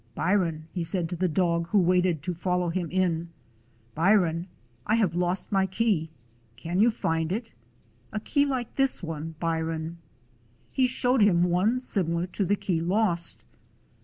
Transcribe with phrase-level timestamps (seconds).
[0.15, 3.29] "Byron," he said to the dog, who stood wait ing to follow him in;
[3.93, 4.47] "Byron,
[4.87, 6.09] I have lost my key.
[6.55, 7.51] Can you find it?
[8.11, 9.99] A key like this one, Byron."
[10.71, 13.45] He showed him one similar to the key lost.